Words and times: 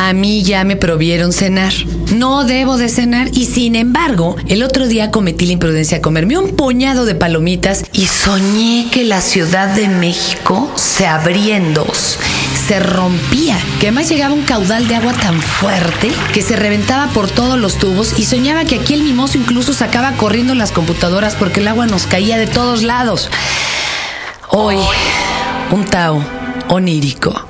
a 0.00 0.14
mí 0.14 0.42
ya 0.42 0.64
me 0.64 0.76
provieron 0.76 1.30
cenar. 1.30 1.74
No 2.14 2.44
debo 2.44 2.78
de 2.78 2.88
cenar 2.88 3.28
y 3.34 3.44
sin 3.44 3.76
embargo, 3.76 4.34
el 4.48 4.62
otro 4.62 4.88
día 4.88 5.10
cometí 5.10 5.44
la 5.44 5.52
imprudencia 5.52 5.98
de 5.98 6.00
comerme 6.00 6.38
un 6.38 6.56
puñado 6.56 7.04
de 7.04 7.14
palomitas 7.14 7.84
y 7.92 8.06
soñé 8.06 8.88
que 8.90 9.04
la 9.04 9.20
Ciudad 9.20 9.68
de 9.74 9.88
México 9.88 10.72
se 10.74 11.06
abría 11.06 11.58
en 11.58 11.74
dos 11.74 12.18
se 12.66 12.78
rompía, 12.78 13.58
que 13.80 13.88
además 13.88 14.08
llegaba 14.08 14.32
un 14.32 14.44
caudal 14.44 14.86
de 14.86 14.94
agua 14.94 15.12
tan 15.12 15.40
fuerte 15.42 16.08
que 16.32 16.40
se 16.40 16.54
reventaba 16.54 17.08
por 17.08 17.28
todos 17.28 17.58
los 17.58 17.78
tubos 17.78 18.16
y 18.16 18.24
soñaba 18.26 18.64
que 18.64 18.76
aquí 18.76 18.94
el 18.94 19.02
mimoso 19.02 19.38
incluso 19.38 19.72
sacaba 19.72 20.12
corriendo 20.12 20.54
las 20.54 20.70
computadoras 20.70 21.34
porque 21.34 21.58
el 21.58 21.66
agua 21.66 21.86
nos 21.86 22.06
caía 22.06 22.38
de 22.38 22.46
todos 22.46 22.82
lados. 22.82 23.28
Hoy, 24.50 24.76
un 25.72 25.84
Tao 25.84 26.24
onírico. 26.68 27.49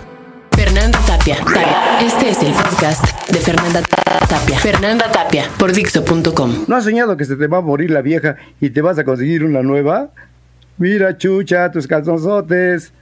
Tapia. 1.21 2.00
Este 2.00 2.30
es 2.30 2.43
el 2.43 2.53
podcast 2.53 3.05
de 3.29 3.41
Fernanda 3.41 3.82
Tapia. 3.82 4.58
Fernanda 4.58 5.13
Tapia 5.13 5.50
por 5.58 5.71
Dixo.com. 5.71 6.64
¿No 6.67 6.76
has 6.76 6.85
soñado 6.85 7.14
que 7.18 7.26
se 7.26 7.36
te 7.36 7.46
va 7.46 7.58
a 7.58 7.61
morir 7.61 7.90
la 7.90 8.00
vieja 8.00 8.36
y 8.58 8.71
te 8.71 8.81
vas 8.81 8.99
a 8.99 9.04
conseguir 9.04 9.45
una 9.45 9.62
nueva? 9.62 10.09
Mira, 10.79 11.18
chucha, 11.18 11.71
tus 11.71 11.86
calzonzotes. 11.86 12.95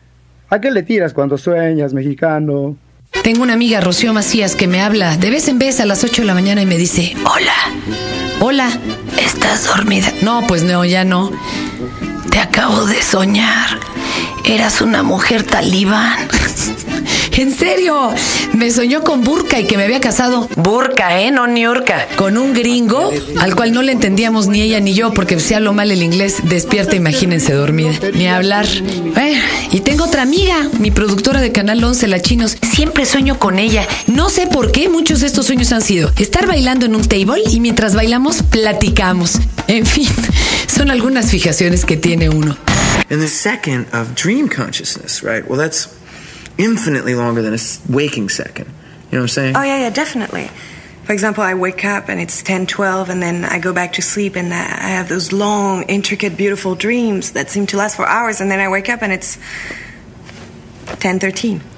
¿A 0.50 0.60
qué 0.60 0.72
le 0.72 0.82
tiras 0.82 1.14
cuando 1.14 1.38
sueñas, 1.38 1.94
mexicano? 1.94 2.76
Tengo 3.22 3.44
una 3.44 3.52
amiga, 3.54 3.80
Rocío 3.80 4.12
Macías, 4.12 4.56
que 4.56 4.66
me 4.66 4.80
habla 4.80 5.16
de 5.16 5.30
vez 5.30 5.46
en 5.46 5.60
vez 5.60 5.78
a 5.78 5.86
las 5.86 6.02
8 6.02 6.22
de 6.22 6.26
la 6.26 6.34
mañana 6.34 6.60
y 6.60 6.66
me 6.66 6.76
dice, 6.76 7.14
hola, 7.24 7.54
hola, 8.40 8.68
¿estás 9.16 9.64
dormida? 9.66 10.12
No, 10.22 10.44
pues 10.48 10.64
no, 10.64 10.84
ya 10.84 11.04
no. 11.04 11.30
Te 12.30 12.40
acabo 12.40 12.84
de 12.84 13.00
soñar. 13.00 13.78
Eras 14.44 14.80
una 14.80 15.04
mujer 15.04 15.44
talibán. 15.44 16.28
En 17.38 17.56
serio, 17.56 18.12
me 18.54 18.68
soñó 18.72 19.04
con 19.04 19.22
Burka 19.22 19.60
y 19.60 19.66
que 19.68 19.76
me 19.76 19.84
había 19.84 20.00
casado. 20.00 20.48
Burka, 20.56 21.20
¿eh? 21.20 21.30
No 21.30 21.46
Niurka. 21.46 22.08
Con 22.16 22.36
un 22.36 22.52
gringo 22.52 23.12
al 23.38 23.54
cual 23.54 23.70
no 23.70 23.82
le 23.82 23.92
entendíamos 23.92 24.48
ni 24.48 24.60
ella 24.60 24.80
ni 24.80 24.92
yo 24.92 25.14
porque 25.14 25.38
si 25.38 25.54
hablo 25.54 25.72
mal 25.72 25.92
el 25.92 26.02
inglés, 26.02 26.38
despierta, 26.42 26.96
imagínense 26.96 27.52
dormida. 27.52 27.92
Ni 28.12 28.26
hablar. 28.26 28.66
Eh, 28.66 29.40
y 29.70 29.78
tengo 29.82 30.06
otra 30.06 30.22
amiga, 30.22 30.68
mi 30.80 30.90
productora 30.90 31.40
de 31.40 31.52
Canal 31.52 31.84
11, 31.84 32.08
La 32.08 32.20
Chinos. 32.20 32.56
Siempre 32.72 33.06
sueño 33.06 33.38
con 33.38 33.60
ella. 33.60 33.86
No 34.08 34.30
sé 34.30 34.48
por 34.48 34.72
qué 34.72 34.88
muchos 34.88 35.20
de 35.20 35.28
estos 35.28 35.46
sueños 35.46 35.70
han 35.70 35.82
sido 35.82 36.10
estar 36.18 36.44
bailando 36.44 36.86
en 36.86 36.96
un 36.96 37.06
table 37.06 37.44
y 37.48 37.60
mientras 37.60 37.94
bailamos 37.94 38.42
platicamos. 38.42 39.38
En 39.68 39.86
fin, 39.86 40.08
son 40.66 40.90
algunas 40.90 41.30
fijaciones 41.30 41.84
que 41.84 41.96
tiene 41.96 42.30
uno. 42.30 42.58
And 43.10 43.22
the 43.22 43.28
second 43.28 43.86
of 43.94 44.14
dream 44.20 44.48
consciousness, 44.48 45.22
right? 45.22 45.48
Well, 45.48 45.56
that's 45.56 45.88
infinitely 46.58 47.14
longer 47.14 47.40
than 47.40 47.54
a 47.54 47.58
waking 47.88 48.28
second. 48.28 48.66
You 48.66 48.72
know 49.12 49.18
what 49.18 49.22
I'm 49.22 49.28
saying? 49.28 49.56
Oh, 49.56 49.62
yeah, 49.62 49.78
yeah, 49.80 49.90
definitely. 49.90 50.50
For 51.04 51.14
example, 51.14 51.42
I 51.42 51.54
wake 51.54 51.86
up 51.86 52.10
and 52.10 52.20
it's 52.20 52.42
10, 52.42 52.66
12, 52.66 53.08
and 53.08 53.22
then 53.22 53.46
I 53.46 53.58
go 53.58 53.72
back 53.72 53.94
to 53.94 54.02
sleep 54.02 54.36
and 54.36 54.52
I 54.52 54.90
have 54.90 55.08
those 55.08 55.32
long, 55.32 55.84
intricate, 55.84 56.36
beautiful 56.36 56.74
dreams 56.74 57.32
that 57.32 57.48
seem 57.48 57.66
to 57.68 57.78
last 57.78 57.96
for 57.96 58.06
hours, 58.06 58.42
and 58.42 58.50
then 58.50 58.60
I 58.60 58.68
wake 58.68 58.90
up 58.90 59.00
and 59.00 59.10
it's 59.10 59.38
10, 61.00 61.18
13. 61.18 61.77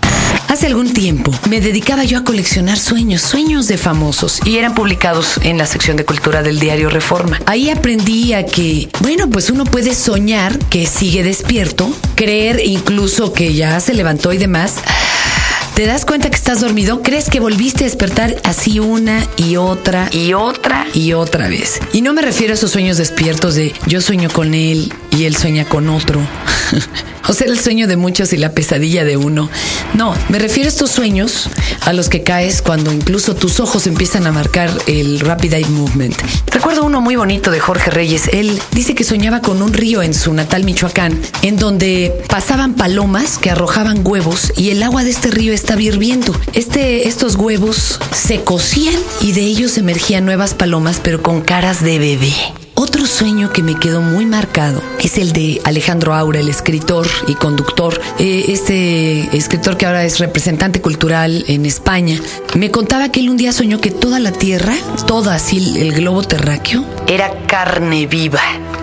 Hace 0.50 0.66
algún 0.66 0.92
tiempo 0.92 1.30
me 1.48 1.60
dedicaba 1.60 2.02
yo 2.02 2.18
a 2.18 2.24
coleccionar 2.24 2.76
sueños, 2.76 3.22
sueños 3.22 3.68
de 3.68 3.78
famosos, 3.78 4.40
y 4.44 4.56
eran 4.56 4.74
publicados 4.74 5.38
en 5.44 5.58
la 5.58 5.64
sección 5.64 5.96
de 5.96 6.04
cultura 6.04 6.42
del 6.42 6.58
diario 6.58 6.90
Reforma. 6.90 7.38
Ahí 7.46 7.70
aprendí 7.70 8.32
a 8.32 8.44
que, 8.44 8.88
bueno, 8.98 9.30
pues 9.30 9.48
uno 9.50 9.62
puede 9.64 9.94
soñar 9.94 10.58
que 10.58 10.86
sigue 10.86 11.22
despierto, 11.22 11.88
creer 12.16 12.60
incluso 12.64 13.32
que 13.32 13.54
ya 13.54 13.78
se 13.78 13.94
levantó 13.94 14.32
y 14.32 14.38
demás. 14.38 14.74
¿Te 15.76 15.86
das 15.86 16.04
cuenta 16.04 16.30
que 16.30 16.36
estás 16.36 16.60
dormido? 16.60 17.00
¿Crees 17.00 17.30
que 17.30 17.38
volviste 17.38 17.84
a 17.84 17.86
despertar 17.86 18.34
así 18.42 18.80
una 18.80 19.24
y 19.36 19.54
otra 19.54 20.08
y 20.10 20.32
otra 20.32 20.84
y 20.92 21.12
otra 21.12 21.46
vez? 21.46 21.78
Y 21.92 22.02
no 22.02 22.12
me 22.12 22.22
refiero 22.22 22.52
a 22.52 22.56
esos 22.56 22.72
sueños 22.72 22.96
despiertos 22.96 23.54
de 23.54 23.72
yo 23.86 24.00
sueño 24.00 24.28
con 24.28 24.54
él 24.54 24.92
y 25.12 25.26
él 25.26 25.36
sueña 25.36 25.64
con 25.64 25.88
otro. 25.88 26.20
o 27.30 27.32
sea, 27.32 27.46
el 27.46 27.60
sueño 27.60 27.86
de 27.86 27.96
muchos 27.96 28.32
y 28.32 28.36
la 28.38 28.50
pesadilla 28.50 29.04
de 29.04 29.16
uno. 29.16 29.48
No, 29.94 30.16
me 30.30 30.41
refiero 30.41 30.66
a 30.66 30.72
estos 30.72 30.91
sueños 30.91 31.48
a 31.82 31.92
los 31.92 32.08
que 32.08 32.24
caes 32.24 32.60
cuando 32.60 32.92
incluso 32.92 33.36
tus 33.36 33.60
ojos 33.60 33.86
empiezan 33.86 34.26
a 34.26 34.32
marcar 34.32 34.68
el 34.88 35.20
Rapid 35.20 35.52
Eye 35.54 35.69
Movement. 35.69 36.16
Recuerdo 36.50 36.84
uno 36.84 37.00
muy 37.00 37.14
bonito 37.14 37.52
de 37.52 37.60
Jorge 37.60 37.92
Reyes. 37.92 38.28
Él 38.32 38.60
dice 38.72 38.96
que 38.96 39.04
soñaba 39.04 39.42
con 39.42 39.62
un 39.62 39.72
río 39.72 40.02
en 40.02 40.12
su 40.12 40.34
natal 40.34 40.64
Michoacán, 40.64 41.20
en 41.42 41.56
donde 41.56 42.12
pasaban 42.28 42.74
palomas 42.74 43.38
que 43.38 43.50
arrojaban 43.52 44.04
huevos 44.04 44.52
y 44.56 44.70
el 44.70 44.82
agua 44.82 45.04
de 45.04 45.10
este 45.10 45.30
río 45.30 45.52
estaba 45.52 45.80
hirviendo. 45.80 46.34
Este, 46.52 47.06
estos 47.06 47.36
huevos 47.36 48.00
se 48.12 48.42
cocían 48.42 49.00
y 49.20 49.30
de 49.32 49.42
ellos 49.42 49.78
emergían 49.78 50.24
nuevas 50.24 50.54
palomas, 50.54 51.00
pero 51.00 51.22
con 51.22 51.42
caras 51.42 51.80
de 51.80 52.00
bebé. 52.00 52.59
Otro 52.82 53.04
sueño 53.04 53.52
que 53.52 53.62
me 53.62 53.74
quedó 53.74 54.00
muy 54.00 54.24
marcado 54.24 54.80
es 55.02 55.18
el 55.18 55.34
de 55.34 55.60
Alejandro 55.64 56.14
Aura, 56.14 56.41
el 56.41 56.48
escritor 56.48 57.06
y 57.28 57.34
conductor. 57.34 58.00
Eh, 58.18 58.46
este 58.48 59.36
escritor 59.36 59.76
que 59.76 59.84
ahora 59.84 60.02
es 60.02 60.18
representante 60.18 60.80
cultural 60.80 61.44
en 61.48 61.66
España, 61.66 62.19
me 62.54 62.70
contaba 62.70 63.12
que 63.12 63.20
él 63.20 63.28
un 63.28 63.36
día 63.36 63.52
soñó 63.52 63.82
que 63.82 63.90
toda 63.90 64.19
la 64.19 64.32
Tierra, 64.32 64.72
toda 65.06 65.34
así 65.34 65.78
el 65.78 65.92
globo 65.92 66.22
terráqueo, 66.22 66.82
era 67.06 67.44
carne 67.46 68.06
viva, 68.06 68.40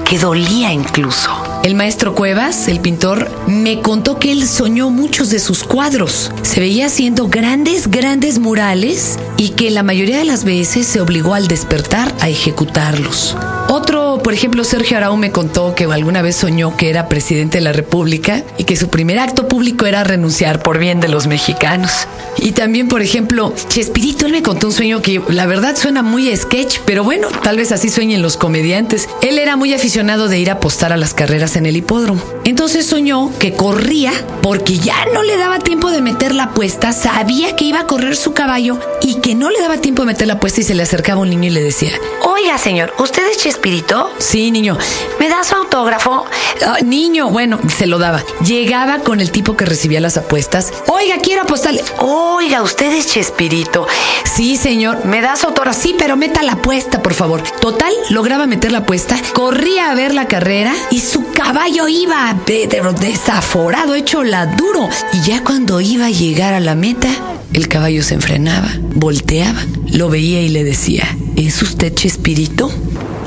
que 0.08 0.20
dolía 0.20 0.72
incluso. 0.72 1.47
El 1.64 1.76
maestro 1.76 2.16
Cuevas, 2.16 2.68
el 2.68 2.80
pintor, 2.80 3.30
me 3.48 3.82
contó 3.82 4.20
que 4.20 4.32
él 4.32 4.48
soñó 4.48 4.90
muchos 4.90 5.30
de 5.30 5.40
sus 5.40 5.64
cuadros. 5.64 6.32
Se 6.42 6.60
veía 6.60 6.86
haciendo 6.86 7.28
grandes, 7.28 7.90
grandes 7.90 8.40
murales 8.40 9.20
y 9.36 9.50
que 9.50 9.70
la 9.70 9.84
mayoría 9.84 10.18
de 10.18 10.26
las 10.26 10.46
veces 10.46 10.88
se 10.88 11.02
obligó 11.02 11.34
al 11.34 11.48
despertar 11.48 12.14
a 12.22 12.30
ejecutarlos. 12.30 13.36
Otro, 13.70 14.07
por 14.24 14.34
ejemplo, 14.34 14.64
Sergio 14.64 14.98
Arau 14.98 15.18
me 15.18 15.32
contó 15.32 15.76
que 15.76 15.86
alguna 15.86 16.22
vez 16.22 16.36
soñó 16.36 16.76
que 16.78 16.90
era 16.90 17.10
presidente 17.10 17.58
de 17.58 17.64
la 17.64 17.74
República 17.74 18.44
y 18.58 18.64
que 18.64 18.76
su 18.76 18.90
primer 18.90 19.20
acto 19.20 19.48
público 19.48 19.86
era 19.86 20.04
renunciar 20.04 20.62
por 20.62 20.80
bien 20.80 21.00
de 21.00 21.08
los 21.08 21.28
mexicanos. 21.28 22.08
Y 22.38 22.52
también, 22.52 22.88
por 22.88 23.02
ejemplo, 23.02 23.54
Chespirito, 23.68 24.26
él 24.26 24.32
me 24.32 24.44
contó 24.44 24.68
un 24.68 24.74
sueño 24.74 25.02
que 25.02 25.22
la 25.30 25.46
verdad 25.46 25.76
suena 25.76 26.04
muy 26.04 26.36
sketch, 26.36 26.80
pero 26.86 27.04
bueno, 27.04 27.28
tal 27.44 27.58
vez 27.58 27.72
así 27.72 27.90
sueñen 27.90 28.22
los 28.22 28.38
comediantes. 28.38 29.10
Él 29.22 29.40
era 29.40 29.56
muy 29.56 29.74
aficionado 29.74 30.28
de 30.28 30.40
ir 30.40 30.50
a 30.50 30.54
apostar 30.54 30.94
a 30.94 30.98
las 30.98 31.14
carreras 31.14 31.56
en 31.56 31.66
el 31.66 31.78
hipódromo. 31.78 32.22
Entonces 32.46 32.86
soñó 32.86 33.32
que 33.40 33.54
corría 33.54 34.12
porque 34.42 34.78
ya 34.78 34.96
no 35.14 35.24
le 35.24 35.38
daba 35.38 35.60
tiempo 35.60 35.92
de 35.92 36.02
meter 36.02 36.34
la 36.34 36.44
apuesta, 36.44 36.94
sabía 36.94 37.56
que 37.56 37.66
iba 37.66 37.82
a 37.82 37.88
correr 37.88 38.16
su 38.16 38.34
caballo 38.34 38.80
y 39.02 39.16
que 39.16 39.36
no 39.36 39.50
le 39.50 39.60
daba 39.60 39.78
tiempo 39.78 40.04
de 40.04 40.08
meter 40.08 40.28
la 40.28 40.34
apuesta 40.34 40.62
y 40.62 40.64
se 40.64 40.76
le 40.76 40.84
acercaba 40.84 41.22
un 41.22 41.30
niño 41.30 41.48
y 41.48 41.52
le 41.52 41.62
decía, 41.62 41.92
Oiga, 42.40 42.58
señor, 42.60 42.94
¿usted 43.00 43.28
es 43.32 43.38
Chespirito? 43.38 44.12
Sí, 44.20 44.52
niño. 44.52 44.78
¿Me 45.20 45.28
da 45.28 45.44
su 45.44 45.56
autógrafo? 45.56 46.26
Ah, 46.66 46.78
niño, 46.84 47.30
bueno, 47.30 47.60
se 47.76 47.88
lo 47.88 47.98
daba. 47.98 48.24
Llegaba 48.46 49.00
con 49.00 49.22
el 49.22 49.32
tipo 49.32 49.58
que 49.58 49.66
recibía 49.66 50.00
las 50.00 50.18
apuestas. 50.18 50.72
Oiga, 50.88 51.16
quiero 51.22 51.42
apostarle. 51.44 51.84
Oiga, 52.00 52.62
usted 52.62 52.94
es 52.94 53.08
Chespirito. 53.08 53.88
Sí, 54.24 54.56
señor. 54.56 55.04
¿Me 55.06 55.22
da 55.22 55.36
su 55.36 55.48
autógrafo? 55.48 55.80
Sí, 55.82 55.96
pero 55.98 56.16
meta 56.16 56.44
la 56.44 56.54
apuesta, 56.54 57.02
por 57.02 57.14
favor. 57.16 57.42
Total, 57.60 57.92
lograba 58.12 58.46
meter 58.46 58.72
la 58.72 58.80
apuesta, 58.80 59.18
corría 59.34 59.90
a 59.92 59.96
ver 59.96 60.14
la 60.14 60.28
carrera 60.28 60.74
y 60.92 61.00
su 61.00 61.32
caballo 61.32 61.88
iba 61.88 62.36
de- 62.46 62.68
de- 62.68 62.82
desaforado, 63.00 63.96
hecho 63.96 64.24
la 64.24 64.46
duro. 64.46 64.88
Y 65.14 65.22
ya 65.22 65.44
cuando 65.44 65.82
iba 65.82 66.06
a 66.06 66.12
llegar 66.12 66.54
a 66.54 66.60
la 66.60 66.76
meta, 66.76 67.10
el 67.54 67.68
caballo 67.68 68.04
se 68.04 68.14
enfrenaba, 68.14 68.70
volteaba, 68.94 69.60
lo 69.88 70.10
veía 70.10 70.42
y 70.42 70.50
le 70.50 70.64
decía, 70.64 71.04
¿es 71.38 71.62
usted 71.62 71.94
Chespirito? 71.94 72.70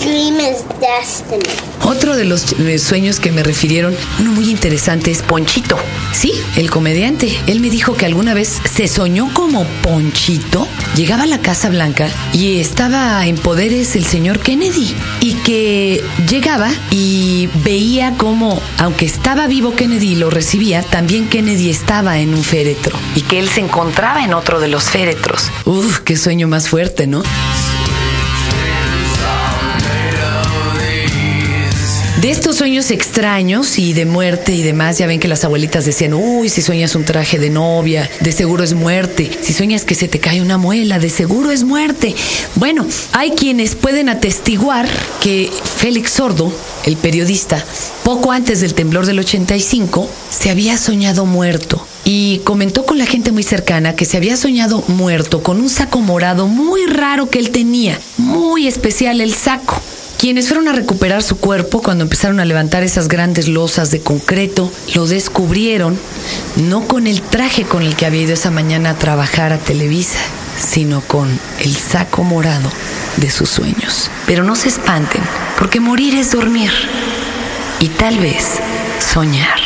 Dream 0.00 0.40
is 0.40 0.64
destiny. 0.80 1.42
Otro 1.82 2.16
de 2.16 2.24
los 2.24 2.54
sueños 2.78 3.20
que 3.20 3.32
me 3.32 3.42
refirieron, 3.42 3.94
uno 4.18 4.32
muy 4.32 4.50
interesante, 4.50 5.10
es 5.10 5.22
Ponchito. 5.22 5.78
Sí, 6.12 6.32
el 6.56 6.70
comediante. 6.70 7.36
Él 7.46 7.60
me 7.60 7.70
dijo 7.70 7.94
que 7.94 8.06
alguna 8.06 8.34
vez 8.34 8.60
se 8.72 8.88
soñó 8.88 9.32
como 9.34 9.64
Ponchito. 9.82 10.66
Llegaba 10.94 11.24
a 11.24 11.26
la 11.26 11.40
Casa 11.40 11.68
Blanca 11.68 12.08
y 12.32 12.60
estaba 12.60 13.26
en 13.26 13.36
poderes 13.36 13.96
el 13.96 14.04
señor 14.04 14.40
Kennedy. 14.40 14.94
Y 15.20 15.34
que 15.34 16.02
llegaba 16.28 16.70
y 16.90 17.48
veía 17.64 18.14
como, 18.16 18.60
aunque 18.78 19.06
estaba 19.06 19.46
vivo 19.46 19.74
Kennedy 19.74 20.12
y 20.12 20.16
lo 20.16 20.30
recibía, 20.30 20.82
también 20.82 21.28
Kennedy 21.28 21.70
estaba 21.70 22.18
en 22.18 22.34
un 22.34 22.44
féretro. 22.44 22.96
Y 23.14 23.22
que 23.22 23.38
él 23.38 23.48
se 23.48 23.60
encontraba 23.60 24.24
en 24.24 24.34
otro 24.34 24.60
de 24.60 24.68
los 24.68 24.84
féretros. 24.84 25.50
Uf, 25.64 26.00
qué 26.00 26.16
sueño 26.16 26.48
más 26.48 26.68
fuerte, 26.68 27.06
¿no? 27.06 27.22
De 32.20 32.30
estos 32.30 32.56
sueños 32.56 32.90
extraños 32.90 33.78
y 33.78 33.94
de 33.94 34.04
muerte 34.04 34.52
y 34.52 34.62
demás, 34.62 34.98
ya 34.98 35.06
ven 35.06 35.20
que 35.20 35.26
las 35.28 35.42
abuelitas 35.44 35.86
decían, 35.86 36.12
uy, 36.12 36.50
si 36.50 36.60
sueñas 36.60 36.94
un 36.94 37.06
traje 37.06 37.38
de 37.38 37.48
novia, 37.48 38.10
de 38.20 38.30
seguro 38.30 38.62
es 38.62 38.74
muerte. 38.74 39.30
Si 39.40 39.54
sueñas 39.54 39.86
que 39.86 39.94
se 39.94 40.06
te 40.06 40.20
cae 40.20 40.42
una 40.42 40.58
muela, 40.58 40.98
de 40.98 41.08
seguro 41.08 41.50
es 41.50 41.64
muerte. 41.64 42.14
Bueno, 42.56 42.86
hay 43.12 43.30
quienes 43.30 43.74
pueden 43.74 44.10
atestiguar 44.10 44.86
que 45.22 45.50
Félix 45.78 46.10
Sordo, 46.10 46.52
el 46.84 46.98
periodista, 46.98 47.64
poco 48.04 48.32
antes 48.32 48.60
del 48.60 48.74
temblor 48.74 49.06
del 49.06 49.20
85, 49.20 50.06
se 50.28 50.50
había 50.50 50.76
soñado 50.76 51.24
muerto 51.24 51.86
y 52.04 52.42
comentó 52.44 52.84
con 52.84 52.98
la 52.98 53.06
gente 53.06 53.32
muy 53.32 53.44
cercana 53.44 53.96
que 53.96 54.04
se 54.04 54.18
había 54.18 54.36
soñado 54.36 54.84
muerto 54.88 55.42
con 55.42 55.58
un 55.58 55.70
saco 55.70 56.00
morado 56.00 56.48
muy 56.48 56.84
raro 56.84 57.30
que 57.30 57.38
él 57.38 57.48
tenía, 57.48 57.98
muy 58.18 58.66
especial 58.66 59.22
el 59.22 59.32
saco. 59.32 59.80
Quienes 60.20 60.48
fueron 60.48 60.68
a 60.68 60.72
recuperar 60.72 61.22
su 61.22 61.38
cuerpo 61.38 61.80
cuando 61.80 62.04
empezaron 62.04 62.40
a 62.40 62.44
levantar 62.44 62.82
esas 62.82 63.08
grandes 63.08 63.48
losas 63.48 63.90
de 63.90 64.00
concreto, 64.00 64.70
lo 64.94 65.06
descubrieron 65.06 65.98
no 66.56 66.86
con 66.86 67.06
el 67.06 67.22
traje 67.22 67.64
con 67.64 67.84
el 67.84 67.96
que 67.96 68.04
había 68.04 68.24
ido 68.24 68.34
esa 68.34 68.50
mañana 68.50 68.90
a 68.90 68.98
trabajar 68.98 69.50
a 69.54 69.56
Televisa, 69.56 70.18
sino 70.58 71.00
con 71.00 71.26
el 71.60 71.74
saco 71.74 72.22
morado 72.22 72.70
de 73.16 73.30
sus 73.30 73.48
sueños. 73.48 74.10
Pero 74.26 74.44
no 74.44 74.56
se 74.56 74.68
espanten, 74.68 75.22
porque 75.58 75.80
morir 75.80 76.14
es 76.14 76.32
dormir 76.32 76.70
y 77.78 77.88
tal 77.88 78.18
vez 78.18 78.58
soñar. 78.98 79.59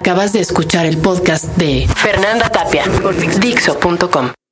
Acabas 0.00 0.32
de 0.32 0.40
escuchar 0.40 0.86
el 0.86 0.98
podcast 0.98 1.44
de 1.56 1.88
Fernanda 1.94 2.48
Tapia 2.50 2.84
por 3.02 3.14
Dixo.com. 3.40 4.43